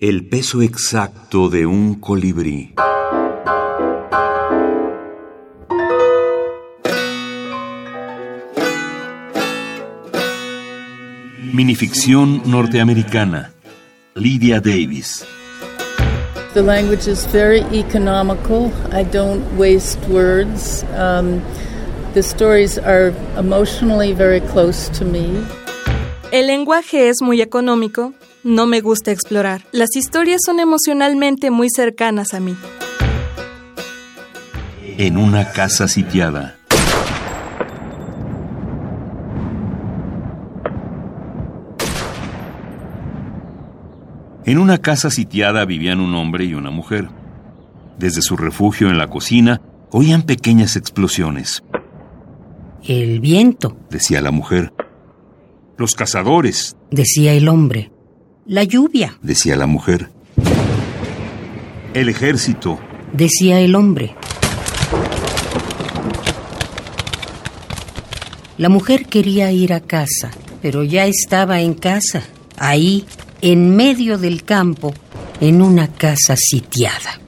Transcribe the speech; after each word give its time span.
El 0.00 0.26
peso 0.26 0.62
exacto 0.62 1.50
de 1.50 1.66
un 1.66 1.96
colibrí. 1.96 2.72
Minificción 11.52 12.40
norteamericana. 12.46 13.52
Lydia 14.14 14.60
Davis. 14.60 15.26
The 16.54 16.62
language 16.62 17.06
is 17.06 17.26
very 17.26 17.60
economical. 17.70 18.72
I 18.92 19.02
don't 19.02 19.44
waste 19.58 20.00
words. 20.08 20.82
Um, 20.96 21.42
the 22.14 22.22
stories 22.22 22.78
are 22.78 23.12
emotionally 23.36 24.14
very 24.14 24.40
close 24.40 24.88
to 24.98 25.04
me. 25.04 25.44
El 26.32 26.46
lenguaje 26.46 27.10
es 27.10 27.20
muy 27.20 27.42
económico. 27.42 28.14
No 28.42 28.66
me 28.66 28.80
gusta 28.80 29.10
explorar. 29.12 29.62
Las 29.70 29.94
historias 29.96 30.40
son 30.44 30.60
emocionalmente 30.60 31.50
muy 31.50 31.68
cercanas 31.68 32.32
a 32.32 32.40
mí. 32.40 32.56
En 34.96 35.18
una 35.18 35.52
casa 35.52 35.88
sitiada. 35.88 36.56
En 44.46 44.58
una 44.58 44.78
casa 44.78 45.10
sitiada 45.10 45.64
vivían 45.66 46.00
un 46.00 46.14
hombre 46.14 46.44
y 46.44 46.54
una 46.54 46.70
mujer. 46.70 47.08
Desde 47.98 48.22
su 48.22 48.36
refugio 48.36 48.88
en 48.88 48.96
la 48.96 49.08
cocina 49.08 49.60
oían 49.90 50.22
pequeñas 50.22 50.76
explosiones. 50.76 51.62
El 52.82 53.20
viento, 53.20 53.76
Decía 53.90 54.22
la 54.22 54.30
mujer. 54.30 54.72
Los 55.76 55.94
cazadores, 55.94 56.76
decía 56.90 57.34
el 57.34 57.48
hombre. 57.48 57.90
La 58.50 58.64
lluvia, 58.64 59.16
decía 59.22 59.54
la 59.54 59.66
mujer. 59.66 60.10
El 61.94 62.08
ejército, 62.08 62.80
decía 63.12 63.60
el 63.60 63.76
hombre. 63.76 64.16
La 68.58 68.68
mujer 68.68 69.06
quería 69.06 69.52
ir 69.52 69.72
a 69.72 69.78
casa, 69.78 70.32
pero 70.60 70.82
ya 70.82 71.06
estaba 71.06 71.60
en 71.60 71.74
casa, 71.74 72.24
ahí, 72.58 73.06
en 73.40 73.76
medio 73.76 74.18
del 74.18 74.42
campo, 74.42 74.94
en 75.40 75.62
una 75.62 75.86
casa 75.86 76.34
sitiada. 76.36 77.20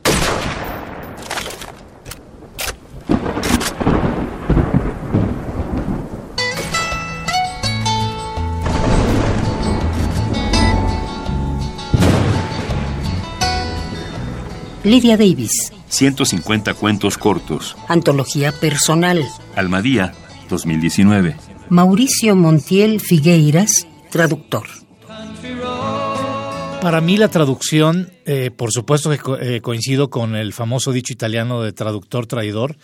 Lydia 14.84 15.16
Davis, 15.16 15.72
150 15.88 16.75
cuentos 16.75 17.16
cortos. 17.16 17.77
Antología 17.88 18.52
Personal. 18.52 19.24
Almadía, 19.55 20.12
2019. 20.50 21.36
Mauricio 21.69 22.34
Montiel 22.34 23.00
Figueiras, 23.00 23.86
traductor. 24.11 24.66
Para 26.80 27.00
mí 27.00 27.16
la 27.16 27.28
traducción, 27.28 28.11
eh, 28.27 28.50
por 28.50 28.72
supuesto 28.72 29.08
que 29.08 29.19
co- 29.19 29.39
eh, 29.39 29.61
coincido 29.61 30.11
con 30.11 30.34
el 30.34 30.52
famoso 30.52 30.91
dicho 30.91 31.12
italiano 31.12 31.62
de 31.62 31.72
traductor 31.72 32.27
traidor, 32.27 32.77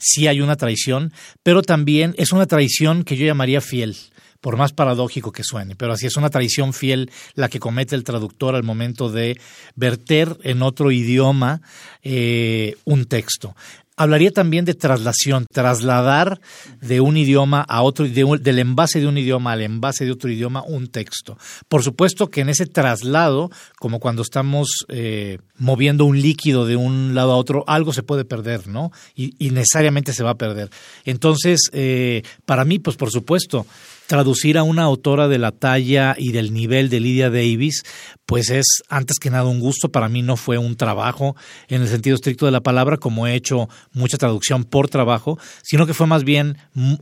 sí 0.00 0.26
hay 0.26 0.40
una 0.40 0.56
traición, 0.56 1.12
pero 1.44 1.62
también 1.62 2.16
es 2.18 2.32
una 2.32 2.46
traición 2.46 3.04
que 3.04 3.16
yo 3.16 3.24
llamaría 3.26 3.60
fiel, 3.60 3.96
por 4.44 4.58
más 4.58 4.74
paradójico 4.74 5.32
que 5.32 5.42
suene, 5.42 5.74
pero 5.74 5.94
así 5.94 6.06
es 6.06 6.18
una 6.18 6.28
traición 6.28 6.74
fiel 6.74 7.10
la 7.32 7.48
que 7.48 7.58
comete 7.58 7.96
el 7.96 8.04
traductor 8.04 8.54
al 8.54 8.62
momento 8.62 9.10
de 9.10 9.40
verter 9.74 10.36
en 10.42 10.60
otro 10.60 10.90
idioma 10.90 11.62
eh, 12.02 12.76
un 12.84 13.06
texto. 13.06 13.56
Hablaría 13.96 14.32
también 14.32 14.64
de 14.64 14.74
traslación, 14.74 15.46
trasladar 15.52 16.40
de 16.80 17.00
un 17.00 17.16
idioma 17.16 17.60
a 17.60 17.82
otro, 17.82 18.08
de 18.08 18.24
un- 18.24 18.42
del 18.42 18.58
envase 18.58 18.98
de 19.00 19.06
un 19.06 19.16
idioma 19.16 19.52
al 19.52 19.62
envase 19.62 20.04
de 20.04 20.10
otro 20.10 20.28
idioma 20.30 20.62
un 20.66 20.88
texto. 20.88 21.38
Por 21.68 21.82
supuesto 21.84 22.28
que 22.28 22.40
en 22.40 22.48
ese 22.48 22.66
traslado, 22.66 23.50
como 23.78 24.00
cuando 24.00 24.22
estamos 24.22 24.68
eh, 24.88 25.38
moviendo 25.58 26.04
un 26.06 26.20
líquido 26.20 26.66
de 26.66 26.74
un 26.76 27.14
lado 27.14 27.32
a 27.32 27.36
otro, 27.36 27.62
algo 27.68 27.92
se 27.92 28.02
puede 28.02 28.24
perder, 28.24 28.66
¿no? 28.66 28.90
Y, 29.14 29.34
y 29.38 29.50
necesariamente 29.50 30.12
se 30.12 30.24
va 30.24 30.30
a 30.30 30.38
perder. 30.38 30.70
Entonces, 31.04 31.60
eh, 31.72 32.22
para 32.46 32.64
mí, 32.64 32.80
pues 32.80 32.96
por 32.96 33.10
supuesto, 33.10 33.64
traducir 34.06 34.58
a 34.58 34.64
una 34.64 34.82
autora 34.82 35.28
de 35.28 35.38
la 35.38 35.50
talla 35.52 36.14
y 36.18 36.32
del 36.32 36.52
nivel 36.52 36.90
de 36.90 37.00
Lydia 37.00 37.30
Davis, 37.30 37.84
pues 38.26 38.50
es 38.50 38.66
antes 38.90 39.18
que 39.18 39.30
nada 39.30 39.44
un 39.44 39.60
gusto. 39.60 39.88
Para 39.90 40.08
mí 40.10 40.20
no 40.20 40.36
fue 40.36 40.58
un 40.58 40.76
trabajo 40.76 41.36
en 41.68 41.80
el 41.82 41.88
sentido 41.88 42.14
estricto 42.16 42.44
de 42.44 42.52
la 42.52 42.60
palabra, 42.60 42.98
como 42.98 43.26
he 43.26 43.34
hecho 43.34 43.68
mucha 43.92 44.16
traducción 44.18 44.64
por 44.64 44.88
trabajo, 44.88 45.38
sino 45.62 45.86
que 45.86 45.94
fue 45.94 46.06
más 46.06 46.24
bien 46.24 46.56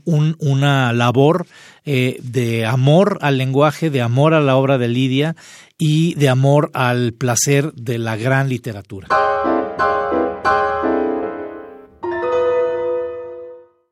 un- 0.05 0.37
una 0.39 0.93
labor 0.93 1.47
eh, 1.85 2.19
de 2.23 2.65
amor 2.67 3.19
al 3.23 3.39
lenguaje, 3.39 3.91
de 3.91 4.03
amor 4.03 4.35
a 4.35 4.41
la 4.41 4.57
obra 4.57 4.79
de 4.79 4.89
Lidia 4.89 5.35
y 5.79 6.15
de 6.15 6.29
amor 6.29 6.71
al 6.75 7.13
placer 7.13 7.73
de 7.75 7.99
la 7.99 8.17
gran 8.17 8.49
literatura. 8.49 9.09